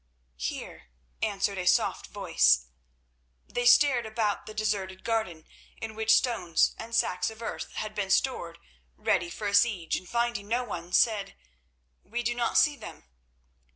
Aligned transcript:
"Here," 0.37 0.87
answered 1.21 1.59
a 1.59 1.67
soft 1.67 2.07
voice. 2.07 2.65
They 3.47 3.67
stared 3.67 4.07
about 4.07 4.47
the 4.47 4.53
deserted 4.55 5.03
garden 5.03 5.45
in 5.79 5.93
which 5.93 6.15
stones 6.15 6.73
and 6.79 6.95
sacks 6.95 7.29
of 7.29 7.43
earth 7.43 7.73
had 7.73 7.93
been 7.93 8.09
stored 8.09 8.57
ready 8.97 9.29
for 9.29 9.45
a 9.45 9.53
siege, 9.53 9.95
and 9.97 10.09
finding 10.09 10.47
no 10.47 10.63
one, 10.63 10.91
said: 10.91 11.35
"We 12.03 12.23
do 12.23 12.33
not 12.33 12.57
see 12.57 12.75
them." 12.75 13.03